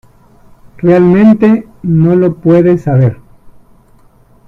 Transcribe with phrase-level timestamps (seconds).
[0.77, 3.19] Realmente, no lo puedes saber.